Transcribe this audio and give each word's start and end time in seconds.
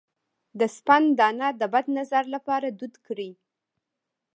د 0.59 0.61
سپند 0.75 1.07
دانه 1.19 1.47
د 1.59 1.61
بد 1.73 1.85
نظر 1.97 2.23
لپاره 2.35 2.67
دود 2.79 2.95
کړئ 3.05 3.31